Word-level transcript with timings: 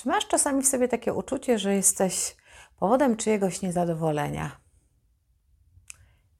Czy 0.00 0.08
masz 0.08 0.26
czasami 0.26 0.62
w 0.62 0.68
sobie 0.68 0.88
takie 0.88 1.14
uczucie, 1.14 1.58
że 1.58 1.74
jesteś 1.74 2.36
powodem 2.76 3.16
czyjegoś 3.16 3.62
niezadowolenia 3.62 4.60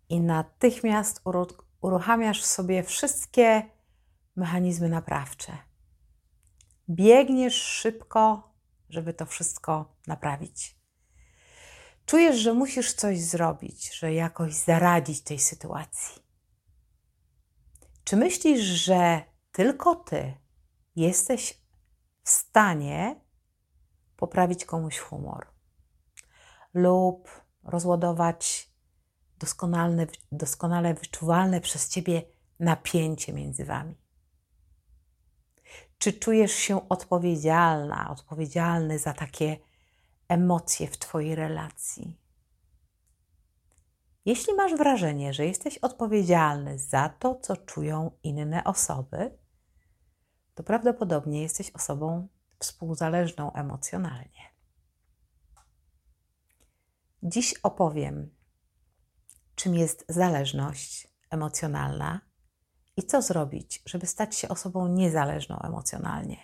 i 0.08 0.20
natychmiast 0.20 1.22
uruchamiasz 1.80 2.42
w 2.42 2.46
sobie 2.46 2.82
wszystkie 2.82 3.62
mechanizmy 4.36 4.88
naprawcze? 4.88 5.58
Biegniesz 6.90 7.54
szybko, 7.54 8.54
żeby 8.88 9.14
to 9.14 9.26
wszystko 9.26 9.96
naprawić. 10.06 10.76
Czujesz, 12.06 12.36
że 12.36 12.54
musisz 12.54 12.92
coś 12.92 13.20
zrobić, 13.20 13.98
że 13.98 14.14
jakoś 14.14 14.54
zaradzić 14.54 15.22
tej 15.22 15.38
sytuacji. 15.38 16.22
Czy 18.04 18.16
myślisz, 18.16 18.60
że 18.60 19.22
tylko 19.52 19.94
ty 19.94 20.34
jesteś 20.96 21.62
w 22.22 22.30
stanie 22.30 23.29
poprawić 24.20 24.64
komuś 24.64 24.98
humor 24.98 25.46
lub 26.74 27.28
rozładować 27.62 28.70
doskonale, 29.38 30.06
doskonale 30.32 30.94
wyczuwalne 30.94 31.60
przez 31.60 31.88
ciebie 31.88 32.22
napięcie 32.58 33.32
między 33.32 33.64
wami? 33.64 33.94
Czy 35.98 36.12
czujesz 36.12 36.52
się 36.52 36.88
odpowiedzialna, 36.88 38.10
odpowiedzialny 38.10 38.98
za 38.98 39.12
takie 39.12 39.56
emocje 40.28 40.86
w 40.88 40.98
Twojej 40.98 41.34
relacji? 41.34 42.16
Jeśli 44.24 44.54
masz 44.54 44.74
wrażenie, 44.74 45.34
że 45.34 45.46
jesteś 45.46 45.78
odpowiedzialny 45.78 46.78
za 46.78 47.08
to, 47.08 47.34
co 47.34 47.56
czują 47.56 48.10
inne 48.22 48.64
osoby, 48.64 49.38
to 50.54 50.62
prawdopodobnie 50.62 51.42
jesteś 51.42 51.70
osobą 51.70 52.28
współzależną 52.60 53.52
emocjonalnie. 53.52 54.50
Dziś 57.22 57.54
opowiem, 57.62 58.34
czym 59.54 59.74
jest 59.74 60.04
zależność 60.08 61.08
emocjonalna 61.30 62.20
i 62.96 63.02
co 63.02 63.22
zrobić, 63.22 63.82
żeby 63.86 64.06
stać 64.06 64.36
się 64.36 64.48
osobą 64.48 64.88
niezależną 64.88 65.58
emocjonalnie. 65.58 66.36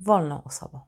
Wolną 0.00 0.44
osobą. 0.44 0.80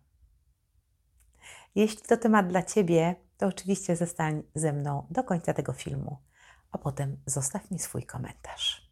Jeśli 1.74 2.02
to 2.02 2.16
temat 2.16 2.48
dla 2.48 2.62
Ciebie, 2.62 3.16
to 3.36 3.46
oczywiście 3.46 3.96
zostań 3.96 4.42
ze 4.54 4.72
mną 4.72 5.06
do 5.10 5.24
końca 5.24 5.54
tego 5.54 5.72
filmu, 5.72 6.18
a 6.70 6.78
potem 6.78 7.22
zostaw 7.26 7.70
mi 7.70 7.78
swój 7.78 8.06
komentarz. 8.06 8.89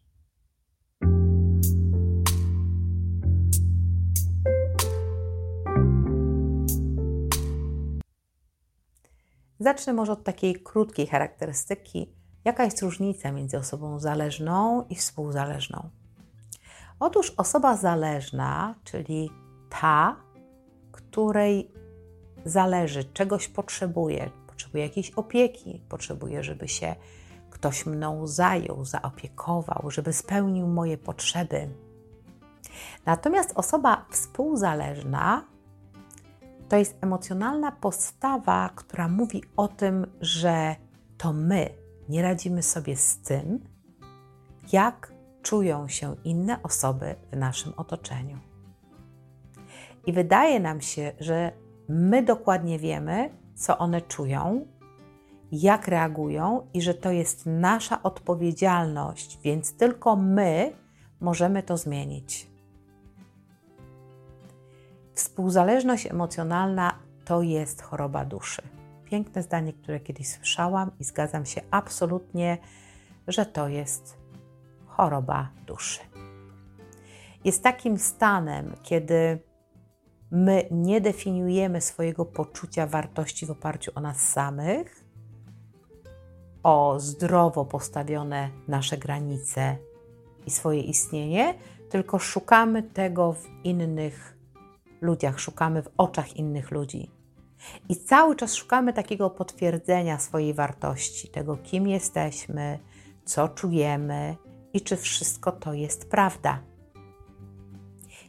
Zacznę 9.59 9.93
może 9.93 10.11
od 10.11 10.23
takiej 10.23 10.55
krótkiej 10.55 11.07
charakterystyki, 11.07 12.13
jaka 12.45 12.63
jest 12.65 12.81
różnica 12.81 13.31
między 13.31 13.57
osobą 13.57 13.99
zależną 13.99 14.85
i 14.89 14.95
współzależną. 14.95 15.89
Otóż 16.99 17.33
osoba 17.37 17.77
zależna, 17.77 18.75
czyli 18.83 19.29
ta, 19.69 20.15
której 20.91 21.71
zależy, 22.45 23.03
czegoś 23.03 23.47
potrzebuje, 23.47 24.29
potrzebuje 24.47 24.83
jakiejś 24.83 25.11
opieki, 25.11 25.81
potrzebuje, 25.89 26.43
żeby 26.43 26.67
się 26.67 26.95
ktoś 27.49 27.85
mną 27.85 28.27
zajął, 28.27 28.85
zaopiekował, 28.85 29.91
żeby 29.91 30.13
spełnił 30.13 30.67
moje 30.67 30.97
potrzeby. 30.97 31.69
Natomiast 33.05 33.51
osoba 33.55 34.05
współzależna 34.11 35.45
to 36.69 36.77
jest 36.77 36.97
emocjonalna 37.01 37.71
postawa, 37.71 38.69
która 38.75 39.07
mówi 39.07 39.43
o 39.57 39.67
tym, 39.67 40.07
że 40.21 40.75
to 41.17 41.33
my 41.33 41.69
nie 42.09 42.21
radzimy 42.21 42.63
sobie 42.63 42.95
z 42.95 43.17
tym, 43.21 43.59
jak 44.71 45.13
czują 45.41 45.87
się 45.87 46.15
inne 46.23 46.63
osoby 46.63 47.15
w 47.31 47.37
naszym 47.37 47.73
otoczeniu. 47.77 48.37
I 50.05 50.13
wydaje 50.13 50.59
nam 50.59 50.81
się, 50.81 51.11
że 51.19 51.51
my 51.89 52.23
dokładnie 52.23 52.79
wiemy, 52.79 53.29
co 53.55 53.77
one 53.77 54.01
czują, 54.01 54.65
jak 55.51 55.87
reagują 55.87 56.67
i 56.73 56.81
że 56.81 56.93
to 56.93 57.11
jest 57.11 57.45
nasza 57.45 58.03
odpowiedzialność, 58.03 59.39
więc 59.43 59.77
tylko 59.77 60.15
my 60.15 60.73
możemy 61.21 61.63
to 61.63 61.77
zmienić. 61.77 62.48
Współzależność 65.19 66.05
emocjonalna 66.05 66.99
to 67.25 67.41
jest 67.41 67.81
choroba 67.81 68.25
duszy. 68.25 68.61
Piękne 69.05 69.43
zdanie, 69.43 69.73
które 69.73 69.99
kiedyś 69.99 70.27
słyszałam 70.27 70.91
i 70.99 71.03
zgadzam 71.03 71.45
się 71.45 71.61
absolutnie, 71.71 72.57
że 73.27 73.45
to 73.45 73.67
jest 73.67 74.17
choroba 74.85 75.49
duszy. 75.67 75.99
Jest 77.43 77.63
takim 77.63 77.97
stanem, 77.97 78.75
kiedy 78.83 79.39
my 80.31 80.67
nie 80.71 81.01
definiujemy 81.01 81.81
swojego 81.81 82.25
poczucia 82.25 82.87
wartości 82.87 83.45
w 83.45 83.51
oparciu 83.51 83.91
o 83.95 84.01
nas 84.01 84.17
samych, 84.17 85.05
o 86.63 86.99
zdrowo 86.99 87.65
postawione 87.65 88.49
nasze 88.67 88.97
granice 88.97 89.77
i 90.45 90.51
swoje 90.51 90.81
istnienie, 90.81 91.53
tylko 91.89 92.19
szukamy 92.19 92.83
tego 92.83 93.33
w 93.33 93.47
innych 93.63 94.38
ludziach, 95.01 95.39
szukamy 95.39 95.83
w 95.83 95.89
oczach 95.97 96.37
innych 96.37 96.71
ludzi. 96.71 97.11
I 97.89 97.95
cały 97.95 98.35
czas 98.35 98.53
szukamy 98.53 98.93
takiego 98.93 99.29
potwierdzenia 99.29 100.19
swojej 100.19 100.53
wartości, 100.53 101.27
tego, 101.27 101.57
kim 101.57 101.87
jesteśmy, 101.87 102.79
co 103.25 103.47
czujemy 103.47 104.35
i 104.73 104.81
czy 104.81 104.97
wszystko 104.97 105.51
to 105.51 105.73
jest 105.73 106.09
prawda. 106.09 106.59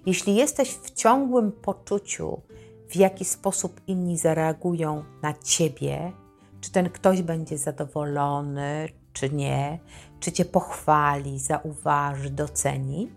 Jeśli 0.07 0.35
jesteś 0.35 0.75
w 0.75 0.91
ciągłym 0.91 1.53
poczuciu, 1.53 2.41
w 2.89 2.97
jaki 2.97 3.25
sposób 3.25 3.81
inni 3.87 4.19
zareagują 4.19 5.05
na 5.23 5.35
ciebie, 5.35 6.13
czy 6.61 6.73
ten 6.73 6.91
ktoś 6.91 7.23
będzie 7.23 7.59
zadowolony, 7.59 8.89
czy 9.13 9.31
nie, 9.31 9.79
czy 10.21 10.33
cię 10.33 10.45
pochwali, 10.45 11.39
zauważy, 11.39 12.31
doceni, 12.31 13.13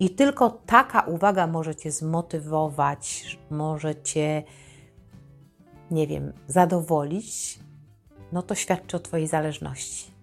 i 0.00 0.10
tylko 0.10 0.50
taka 0.50 1.00
uwaga 1.00 1.46
może 1.46 1.76
cię 1.76 1.90
zmotywować, 1.90 3.38
może 3.50 4.02
cię, 4.02 4.42
nie 5.90 6.06
wiem, 6.06 6.32
zadowolić, 6.46 7.58
no 8.32 8.42
to 8.42 8.54
świadczy 8.54 8.96
o 8.96 9.00
Twojej 9.00 9.26
zależności. 9.26 10.18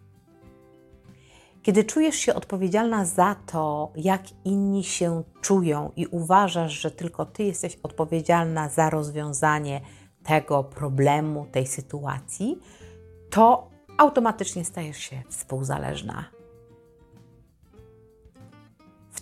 Kiedy 1.62 1.84
czujesz 1.84 2.16
się 2.16 2.34
odpowiedzialna 2.34 3.06
za 3.06 3.36
to, 3.46 3.92
jak 3.96 4.22
inni 4.46 4.84
się 4.84 5.24
czują 5.42 5.92
i 5.96 6.08
uważasz, 6.08 6.74
że 6.74 6.92
tylko 6.92 7.26
Ty 7.26 7.44
jesteś 7.44 7.80
odpowiedzialna 7.84 8.70
za 8.70 8.90
rozwiązanie 8.90 9.82
tego 10.24 10.64
problemu, 10.64 11.48
tej 11.52 11.68
sytuacji, 11.68 12.60
to 13.30 13.70
automatycznie 13.98 14.66
stajesz 14.66 14.98
się 14.98 15.24
współzależna. 15.30 16.35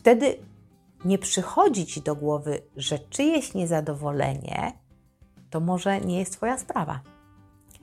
Wtedy 0.04 0.38
nie 1.06 1.18
przychodzi 1.18 1.86
ci 1.86 2.02
do 2.02 2.16
głowy, 2.16 2.62
że 2.76 3.00
czyjeś 3.00 3.54
niezadowolenie 3.54 4.74
to 5.50 5.60
może 5.60 6.02
nie 6.02 6.20
jest 6.20 6.34
Twoja 6.34 6.58
sprawa. 6.58 7.02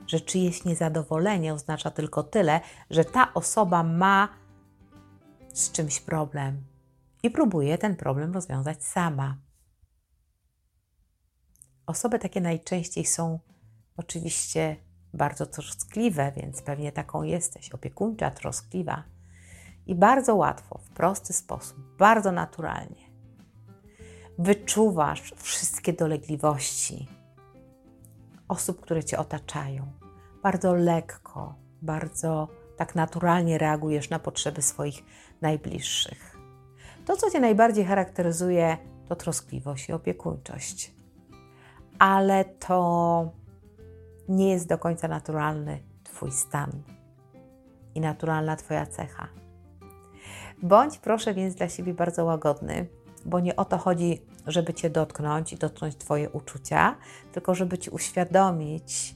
Że 0.06 0.20
czyjeś 0.20 0.64
niezadowolenie 0.64 1.54
oznacza 1.54 1.90
tylko 1.90 2.22
tyle, 2.22 2.60
że 2.90 3.04
ta 3.04 3.34
osoba 3.34 3.82
ma 3.82 4.28
z 5.54 5.72
czymś 5.72 6.00
problem 6.00 6.64
i 7.22 7.30
próbuje 7.30 7.78
ten 7.78 7.96
problem 7.96 8.32
rozwiązać 8.32 8.84
sama. 8.84 9.36
Osoby 11.86 12.18
takie 12.18 12.40
najczęściej 12.40 13.04
są 13.04 13.38
oczywiście 13.96 14.76
bardzo 15.14 15.46
troskliwe, 15.46 16.32
więc 16.36 16.62
pewnie 16.62 16.92
taką 16.92 17.22
jesteś, 17.22 17.70
opiekuńcza, 17.70 18.30
troskliwa. 18.30 19.19
I 19.90 19.94
bardzo 19.94 20.36
łatwo, 20.36 20.78
w 20.78 20.90
prosty 20.90 21.32
sposób, 21.32 21.78
bardzo 21.98 22.32
naturalnie 22.32 23.10
wyczuwasz 24.38 25.34
wszystkie 25.36 25.92
dolegliwości 25.92 27.08
osób, 28.48 28.80
które 28.80 29.04
cię 29.04 29.18
otaczają. 29.18 29.92
Bardzo 30.42 30.74
lekko, 30.74 31.54
bardzo 31.82 32.48
tak 32.76 32.94
naturalnie 32.94 33.58
reagujesz 33.58 34.10
na 34.10 34.18
potrzeby 34.18 34.62
swoich 34.62 35.04
najbliższych. 35.40 36.38
To, 37.06 37.16
co 37.16 37.30
cię 37.30 37.40
najbardziej 37.40 37.84
charakteryzuje, 37.84 38.78
to 39.08 39.16
troskliwość 39.16 39.88
i 39.88 39.92
opiekuńczość. 39.92 40.94
Ale 41.98 42.44
to 42.44 43.30
nie 44.28 44.50
jest 44.50 44.68
do 44.68 44.78
końca 44.78 45.08
naturalny 45.08 45.82
Twój 46.04 46.32
stan 46.32 46.82
i 47.94 48.00
naturalna 48.00 48.56
Twoja 48.56 48.86
cecha. 48.86 49.40
Bądź 50.62 50.98
proszę 50.98 51.34
więc 51.34 51.54
dla 51.54 51.68
siebie 51.68 51.94
bardzo 51.94 52.24
łagodny, 52.24 52.86
bo 53.26 53.40
nie 53.40 53.56
o 53.56 53.64
to 53.64 53.78
chodzi, 53.78 54.22
żeby 54.46 54.74
Cię 54.74 54.90
dotknąć 54.90 55.52
i 55.52 55.56
dotknąć 55.56 55.96
Twoje 55.96 56.30
uczucia, 56.30 56.96
tylko 57.32 57.54
żeby 57.54 57.78
Ci 57.78 57.90
uświadomić, 57.90 59.14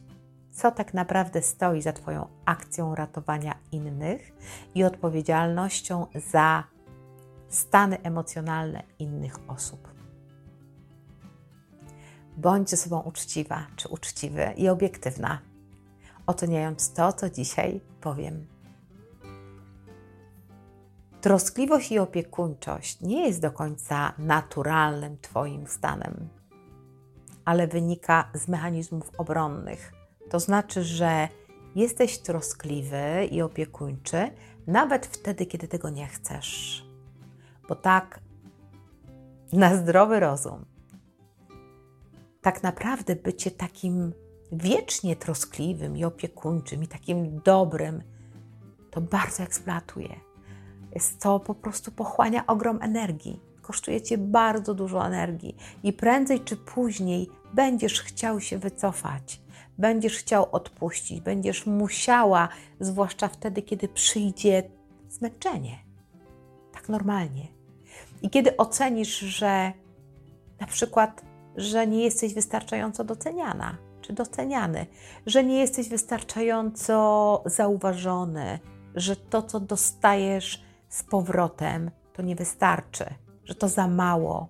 co 0.52 0.70
tak 0.70 0.94
naprawdę 0.94 1.42
stoi 1.42 1.82
za 1.82 1.92
Twoją 1.92 2.28
akcją 2.44 2.94
ratowania 2.94 3.54
innych 3.72 4.32
i 4.74 4.84
odpowiedzialnością 4.84 6.06
za 6.30 6.64
stany 7.48 8.02
emocjonalne 8.02 8.82
innych 8.98 9.50
osób. 9.50 9.88
Bądź 12.36 12.70
ze 12.70 12.76
sobą 12.76 13.00
uczciwa 13.00 13.66
czy 13.76 13.88
uczciwy 13.88 14.52
i 14.56 14.68
obiektywna, 14.68 15.38
oceniając 16.26 16.92
to, 16.92 17.12
co 17.12 17.30
dzisiaj 17.30 17.80
powiem. 18.00 18.53
Troskliwość 21.24 21.92
i 21.92 21.98
opiekuńczość 21.98 23.00
nie 23.00 23.26
jest 23.26 23.40
do 23.40 23.50
końca 23.50 24.12
naturalnym 24.18 25.18
Twoim 25.18 25.66
stanem, 25.66 26.28
ale 27.44 27.68
wynika 27.68 28.30
z 28.34 28.48
mechanizmów 28.48 29.10
obronnych. 29.18 29.92
To 30.30 30.40
znaczy, 30.40 30.82
że 30.82 31.28
jesteś 31.74 32.18
troskliwy 32.18 33.28
i 33.30 33.42
opiekuńczy 33.42 34.30
nawet 34.66 35.06
wtedy, 35.06 35.46
kiedy 35.46 35.68
tego 35.68 35.90
nie 35.90 36.06
chcesz. 36.06 36.84
Bo 37.68 37.74
tak, 37.74 38.20
na 39.52 39.76
zdrowy 39.76 40.20
rozum, 40.20 40.64
tak 42.42 42.62
naprawdę 42.62 43.16
bycie 43.16 43.50
takim 43.50 44.12
wiecznie 44.52 45.16
troskliwym 45.16 45.96
i 45.96 46.04
opiekuńczym 46.04 46.82
i 46.82 46.88
takim 46.88 47.40
dobrym, 47.40 48.02
to 48.90 49.00
bardzo 49.00 49.42
eksploatuje. 49.42 50.33
To 51.20 51.40
po 51.40 51.54
prostu 51.54 51.92
pochłania 51.92 52.46
ogrom 52.46 52.78
energii. 52.82 53.40
Kosztuje 53.62 54.02
cię 54.02 54.18
bardzo 54.18 54.74
dużo 54.74 55.06
energii 55.06 55.56
i 55.82 55.92
prędzej 55.92 56.40
czy 56.40 56.56
później 56.56 57.28
będziesz 57.54 58.02
chciał 58.02 58.40
się 58.40 58.58
wycofać, 58.58 59.40
będziesz 59.78 60.18
chciał 60.18 60.46
odpuścić, 60.52 61.20
będziesz 61.20 61.66
musiała, 61.66 62.48
zwłaszcza 62.80 63.28
wtedy, 63.28 63.62
kiedy 63.62 63.88
przyjdzie 63.88 64.62
zmęczenie. 65.08 65.78
Tak 66.72 66.88
normalnie. 66.88 67.48
I 68.22 68.30
kiedy 68.30 68.56
ocenisz, 68.56 69.18
że 69.18 69.72
na 70.60 70.66
przykład, 70.66 71.22
że 71.56 71.86
nie 71.86 72.04
jesteś 72.04 72.34
wystarczająco 72.34 73.04
doceniana 73.04 73.76
czy 74.00 74.12
doceniany, 74.12 74.86
że 75.26 75.44
nie 75.44 75.58
jesteś 75.58 75.88
wystarczająco 75.88 77.42
zauważony, 77.46 78.58
że 78.94 79.16
to, 79.16 79.42
co 79.42 79.60
dostajesz, 79.60 80.64
z 80.94 81.02
powrotem, 81.02 81.90
to 82.12 82.22
nie 82.22 82.36
wystarczy, 82.36 83.04
że 83.44 83.54
to 83.54 83.68
za 83.68 83.88
mało, 83.88 84.48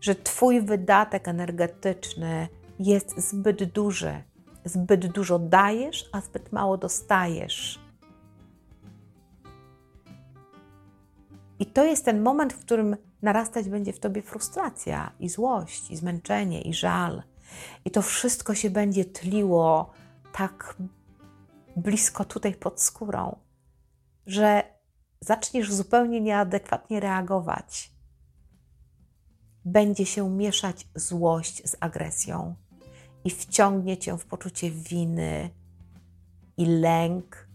że 0.00 0.14
Twój 0.14 0.60
wydatek 0.60 1.28
energetyczny 1.28 2.48
jest 2.78 3.18
zbyt 3.28 3.64
duży. 3.64 4.22
Zbyt 4.64 5.06
dużo 5.06 5.38
dajesz, 5.38 6.08
a 6.12 6.20
zbyt 6.20 6.52
mało 6.52 6.76
dostajesz. 6.76 7.80
I 11.58 11.66
to 11.66 11.84
jest 11.84 12.04
ten 12.04 12.22
moment, 12.22 12.52
w 12.52 12.60
którym 12.60 12.96
narastać 13.22 13.68
będzie 13.68 13.92
w 13.92 14.00
tobie 14.00 14.22
frustracja 14.22 15.12
i 15.20 15.28
złość, 15.28 15.90
i 15.90 15.96
zmęczenie, 15.96 16.62
i 16.62 16.74
żal. 16.74 17.22
I 17.84 17.90
to 17.90 18.02
wszystko 18.02 18.54
się 18.54 18.70
będzie 18.70 19.04
tliło 19.04 19.90
tak 20.32 20.76
blisko 21.76 22.24
tutaj 22.24 22.54
pod 22.54 22.80
skórą 22.80 23.43
że 24.26 24.62
zaczniesz 25.20 25.72
zupełnie 25.72 26.20
nieadekwatnie 26.20 27.00
reagować. 27.00 27.94
Będzie 29.64 30.06
się 30.06 30.30
mieszać 30.30 30.86
złość 30.94 31.68
z 31.68 31.76
agresją 31.80 32.54
i 33.24 33.30
wciągnie 33.30 33.96
cię 33.96 34.18
w 34.18 34.26
poczucie 34.26 34.70
winy 34.70 35.50
i 36.56 36.66
lęk, 36.66 37.48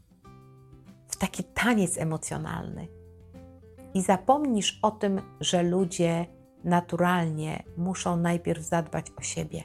w 1.07 1.15
taki 1.15 1.43
taniec 1.43 1.97
emocjonalny. 1.97 2.87
I 3.93 4.01
zapomnisz 4.01 4.79
o 4.81 4.91
tym, 4.91 5.21
że 5.39 5.63
ludzie 5.63 6.25
naturalnie 6.63 7.63
muszą 7.77 8.17
najpierw 8.17 8.63
zadbać 8.63 9.05
o 9.17 9.21
siebie. 9.21 9.63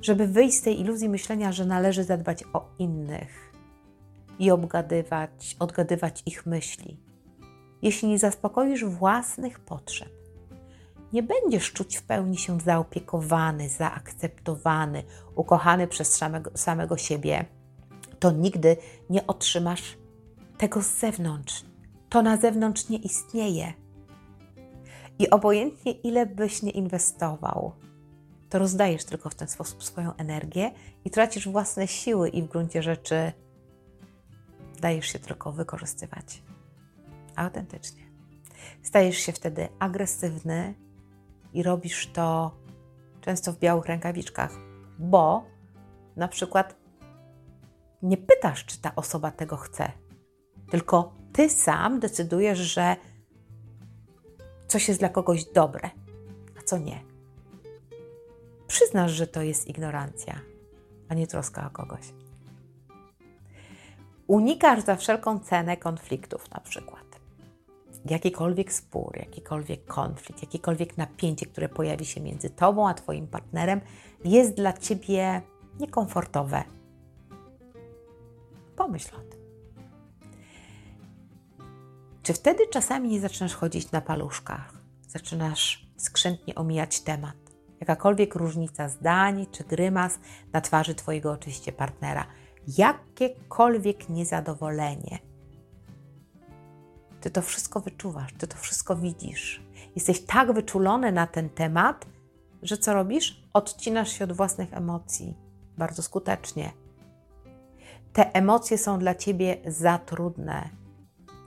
Żeby 0.00 0.26
wyjść 0.26 0.58
z 0.58 0.62
tej 0.62 0.80
iluzji 0.80 1.08
myślenia, 1.08 1.52
że 1.52 1.66
należy 1.66 2.04
zadbać 2.04 2.44
o 2.52 2.68
innych, 2.78 3.45
i 4.38 4.50
obgadywać, 4.50 5.56
odgadywać 5.58 6.22
ich 6.26 6.46
myśli. 6.46 7.00
Jeśli 7.82 8.08
nie 8.08 8.18
zaspokoisz 8.18 8.84
własnych 8.84 9.60
potrzeb, 9.60 10.08
nie 11.12 11.22
będziesz 11.22 11.72
czuć 11.72 11.96
w 11.96 12.02
pełni 12.02 12.38
się 12.38 12.60
zaopiekowany, 12.60 13.68
zaakceptowany, 13.68 15.02
ukochany 15.34 15.88
przez 15.88 16.16
samego, 16.16 16.50
samego 16.54 16.96
siebie, 16.96 17.44
to 18.18 18.30
nigdy 18.30 18.76
nie 19.10 19.26
otrzymasz 19.26 19.98
tego 20.58 20.82
z 20.82 20.98
zewnątrz. 20.98 21.64
To 22.08 22.22
na 22.22 22.36
zewnątrz 22.36 22.88
nie 22.88 22.98
istnieje. 22.98 23.72
I 25.18 25.30
obojętnie 25.30 25.92
ile 25.92 26.26
byś 26.26 26.62
nie 26.62 26.70
inwestował, 26.70 27.72
to 28.48 28.58
rozdajesz 28.58 29.04
tylko 29.04 29.30
w 29.30 29.34
ten 29.34 29.48
sposób 29.48 29.84
swoją 29.84 30.16
energię 30.16 30.70
i 31.04 31.10
tracisz 31.10 31.48
własne 31.48 31.88
siły 31.88 32.28
i 32.28 32.42
w 32.42 32.48
gruncie 32.48 32.82
rzeczy 32.82 33.32
dajesz 34.80 35.06
się 35.06 35.18
tylko 35.18 35.52
wykorzystywać. 35.52 36.42
Autentycznie. 37.36 38.02
Stajesz 38.82 39.16
się 39.16 39.32
wtedy 39.32 39.68
agresywny 39.78 40.74
i 41.52 41.62
robisz 41.62 42.06
to 42.12 42.56
często 43.20 43.52
w 43.52 43.58
białych 43.58 43.86
rękawiczkach, 43.86 44.52
bo 44.98 45.44
na 46.16 46.28
przykład 46.28 46.76
nie 48.02 48.16
pytasz, 48.16 48.64
czy 48.64 48.80
ta 48.80 48.94
osoba 48.96 49.30
tego 49.30 49.56
chce, 49.56 49.92
tylko 50.70 51.14
ty 51.32 51.50
sam 51.50 52.00
decydujesz, 52.00 52.58
że 52.58 52.96
coś 54.68 54.88
jest 54.88 55.00
dla 55.00 55.08
kogoś 55.08 55.44
dobre, 55.44 55.90
a 56.58 56.62
co 56.62 56.78
nie. 56.78 57.00
Przyznasz, 58.66 59.12
że 59.12 59.26
to 59.26 59.42
jest 59.42 59.68
ignorancja, 59.68 60.40
a 61.08 61.14
nie 61.14 61.26
troska 61.26 61.66
o 61.66 61.70
kogoś. 61.70 62.12
Unikasz 64.26 64.84
za 64.84 64.96
wszelką 64.96 65.38
cenę 65.38 65.76
konfliktów, 65.76 66.50
na 66.50 66.60
przykład. 66.60 67.20
Jakikolwiek 68.10 68.72
spór, 68.72 69.16
jakikolwiek 69.16 69.84
konflikt, 69.84 70.42
jakiekolwiek 70.42 70.96
napięcie, 70.96 71.46
które 71.46 71.68
pojawi 71.68 72.06
się 72.06 72.20
między 72.20 72.50
tobą 72.50 72.88
a 72.88 72.94
twoim 72.94 73.26
partnerem, 73.26 73.80
jest 74.24 74.54
dla 74.54 74.72
ciebie 74.72 75.42
niekomfortowe. 75.80 76.64
Pomyśl 78.76 79.16
o 79.16 79.20
tym. 79.20 79.40
Czy 82.22 82.32
wtedy 82.32 82.66
czasami 82.66 83.08
nie 83.08 83.20
zaczynasz 83.20 83.54
chodzić 83.54 83.90
na 83.92 84.00
paluszkach? 84.00 84.74
Zaczynasz 85.08 85.86
skrzętnie 85.96 86.54
omijać 86.54 87.00
temat? 87.00 87.36
Jakakolwiek 87.80 88.34
różnica 88.34 88.88
zdań 88.88 89.46
czy 89.52 89.64
grymas 89.64 90.18
na 90.52 90.60
twarzy 90.60 90.94
Twojego 90.94 91.32
oczywiście 91.32 91.72
partnera 91.72 92.26
jakiekolwiek 92.78 94.08
niezadowolenie. 94.08 95.18
Ty 97.20 97.30
to 97.30 97.42
wszystko 97.42 97.80
wyczuwasz, 97.80 98.32
ty 98.38 98.46
to 98.46 98.56
wszystko 98.56 98.96
widzisz. 98.96 99.62
Jesteś 99.94 100.20
tak 100.20 100.52
wyczulony 100.52 101.12
na 101.12 101.26
ten 101.26 101.50
temat, 101.50 102.06
że 102.62 102.78
co 102.78 102.94
robisz? 102.94 103.42
Odcinasz 103.52 104.12
się 104.12 104.24
od 104.24 104.32
własnych 104.32 104.74
emocji 104.74 105.34
bardzo 105.78 106.02
skutecznie. 106.02 106.72
Te 108.12 108.32
emocje 108.34 108.78
są 108.78 108.98
dla 108.98 109.14
ciebie 109.14 109.56
za 109.66 109.98
trudne 109.98 110.68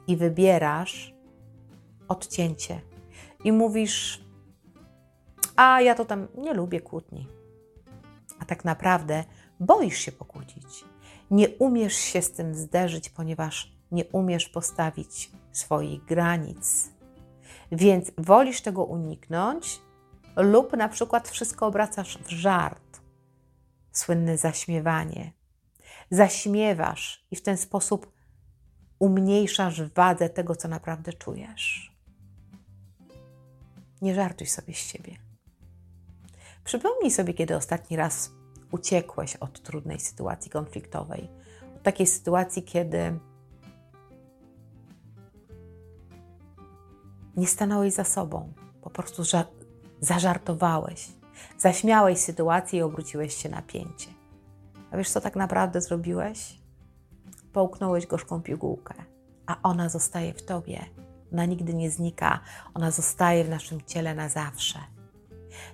i 0.08 0.18
wybierasz 0.18 1.14
odcięcie. 2.08 2.82
I 3.44 3.52
mówisz: 3.52 4.26
A 5.56 5.82
ja 5.82 5.96
to 5.96 6.06
tam 6.06 6.28
nie 6.38 6.54
lubię 6.54 6.82
kłótni. 6.82 7.28
A 8.40 8.46
tak 8.46 8.66
naprawdę 8.66 9.24
boisz 9.60 9.98
się 9.98 10.12
pokłócić 10.12 10.86
nie 11.32 11.50
umiesz 11.50 11.96
się 11.96 12.22
z 12.22 12.32
tym 12.32 12.56
zderzyć, 12.56 13.10
ponieważ 13.10 13.72
nie 13.92 14.06
umiesz 14.06 14.50
postawić 14.50 15.32
swoich 15.52 16.06
granic. 16.06 16.90
Więc 17.72 18.12
wolisz 18.18 18.62
tego 18.62 18.84
uniknąć, 18.84 19.82
lub 20.36 20.78
na 20.78 20.90
przykład 20.90 21.30
wszystko 21.30 21.68
obracasz 21.68 22.18
w 22.18 22.30
żart. 22.30 23.02
Słynne 23.92 24.38
zaśmiewanie. 24.38 25.34
Zaśmiewasz 26.12 27.26
i 27.32 27.36
w 27.36 27.42
ten 27.42 27.58
sposób 27.58 28.12
umniejszasz 29.00 29.82
wadę 29.82 30.30
tego, 30.30 30.56
co 30.56 30.68
naprawdę 30.68 31.14
czujesz. 31.14 31.96
Nie 34.02 34.16
żartuj 34.16 34.48
sobie 34.48 34.74
z 34.74 34.78
siebie. 34.78 35.18
Przypomnij 36.64 37.12
sobie, 37.12 37.34
kiedy 37.34 37.56
ostatni 37.56 37.98
raz 37.98 38.32
uciekłeś 38.72 39.36
od 39.36 39.62
trudnej 39.62 40.00
sytuacji 40.00 40.52
konfliktowej, 40.52 41.30
od 41.76 41.84
takiej 41.84 42.08
sytuacji, 42.08 42.64
kiedy 42.64 43.20
nie 47.38 47.48
stanąłeś 47.48 47.94
za 47.94 48.04
sobą, 48.04 48.54
po 48.82 48.90
prostu 48.90 49.24
zażartowałeś, 50.02 51.10
zaśmiałeś 51.58 52.20
sytuację 52.20 52.80
i 52.80 52.82
obróciłeś 52.82 53.34
się 53.34 53.50
na 53.50 53.62
pięcie. 53.62 54.10
A 54.92 54.98
wiesz, 54.98 55.10
co 55.10 55.22
tak 55.22 55.36
naprawdę 55.36 55.82
zrobiłeś? 55.82 56.60
Połknąłeś 57.54 58.08
gorzką 58.08 58.42
pigułkę, 58.42 58.94
a 59.46 59.58
ona 59.64 59.90
zostaje 59.90 60.34
w 60.34 60.46
tobie. 60.46 60.86
Ona 61.34 61.46
nigdy 61.46 61.74
nie 61.74 61.92
znika, 61.92 62.40
ona 62.74 62.92
zostaje 62.92 63.44
w 63.44 63.50
naszym 63.50 63.82
ciele 63.82 64.16
na 64.16 64.30
zawsze. 64.30 64.80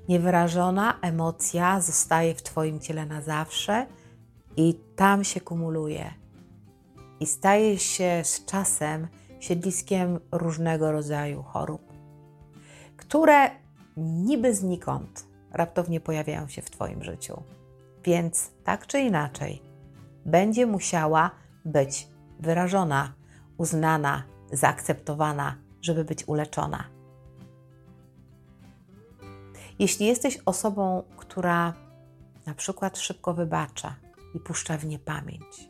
Niewyrażona 0.09 0.99
emocja 1.01 1.81
zostaje 1.81 2.35
w 2.35 2.43
Twoim 2.43 2.79
ciele 2.79 3.05
na 3.05 3.21
zawsze 3.21 3.85
i 4.57 4.79
tam 4.95 5.23
się 5.23 5.41
kumuluje. 5.41 6.13
I 7.19 7.25
staje 7.25 7.79
się 7.79 8.21
z 8.23 8.45
czasem 8.45 9.07
siedliskiem 9.39 10.19
różnego 10.31 10.91
rodzaju 10.91 11.43
chorób, 11.43 11.93
które 12.97 13.49
niby 13.97 14.55
znikąd 14.55 15.27
raptownie 15.51 15.99
pojawiają 15.99 16.47
się 16.47 16.61
w 16.61 16.69
Twoim 16.69 17.03
życiu. 17.03 17.43
Więc 18.03 18.51
tak 18.63 18.87
czy 18.87 18.99
inaczej, 18.99 19.61
będzie 20.25 20.65
musiała 20.65 21.31
być 21.65 22.07
wyrażona, 22.39 23.13
uznana, 23.57 24.23
zaakceptowana, 24.51 25.55
żeby 25.81 26.05
być 26.05 26.27
uleczona. 26.27 26.94
Jeśli 29.79 30.05
jesteś 30.05 30.37
osobą, 30.45 31.03
która 31.17 31.73
na 32.45 32.53
przykład 32.53 32.97
szybko 32.97 33.33
wybacza 33.33 33.95
i 34.35 34.39
puszcza 34.39 34.77
w 34.77 34.85
niepamięć, 34.85 35.69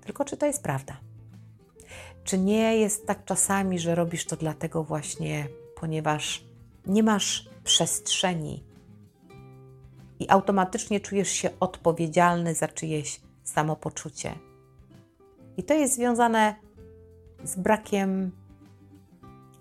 tylko 0.00 0.24
czy 0.24 0.36
to 0.36 0.46
jest 0.46 0.62
prawda? 0.62 0.96
Czy 2.24 2.38
nie 2.38 2.76
jest 2.76 3.06
tak 3.06 3.24
czasami, 3.24 3.78
że 3.78 3.94
robisz 3.94 4.26
to 4.26 4.36
dlatego 4.36 4.84
właśnie, 4.84 5.48
ponieważ 5.76 6.44
nie 6.86 7.02
masz 7.02 7.48
przestrzeni 7.64 8.64
i 10.20 10.28
automatycznie 10.28 11.00
czujesz 11.00 11.28
się 11.28 11.50
odpowiedzialny 11.60 12.54
za 12.54 12.68
czyjeś 12.68 13.20
samopoczucie? 13.44 14.34
I 15.56 15.64
to 15.64 15.74
jest 15.74 15.94
związane 15.94 16.54
z 17.44 17.56
brakiem 17.56 18.30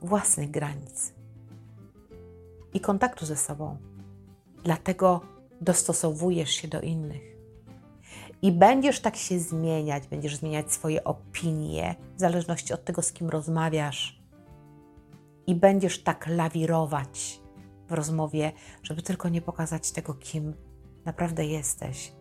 własnych 0.01 0.51
granic 0.51 1.13
i 2.73 2.79
kontaktu 2.79 3.25
ze 3.25 3.37
sobą. 3.37 3.77
Dlatego 4.63 5.21
dostosowujesz 5.61 6.49
się 6.49 6.67
do 6.67 6.81
innych. 6.81 7.33
I 8.41 8.51
będziesz 8.51 8.99
tak 8.99 9.15
się 9.15 9.39
zmieniać, 9.39 10.07
będziesz 10.07 10.35
zmieniać 10.35 10.71
swoje 10.71 11.03
opinie 11.03 11.95
w 12.15 12.19
zależności 12.19 12.73
od 12.73 12.85
tego, 12.85 13.01
z 13.01 13.13
kim 13.13 13.29
rozmawiasz. 13.29 14.23
I 15.47 15.55
będziesz 15.55 16.03
tak 16.03 16.27
lawirować 16.27 17.39
w 17.87 17.91
rozmowie, 17.91 18.51
żeby 18.83 19.01
tylko 19.01 19.29
nie 19.29 19.41
pokazać 19.41 19.91
tego, 19.91 20.13
kim 20.13 20.53
naprawdę 21.05 21.45
jesteś, 21.45 22.13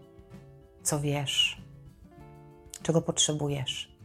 co 0.83 1.01
wiesz, 1.01 1.63
czego 2.83 3.03
potrzebujesz. 3.03 3.99